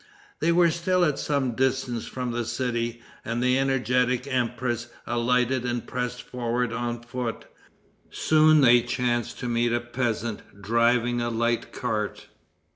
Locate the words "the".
2.31-2.43, 3.43-3.59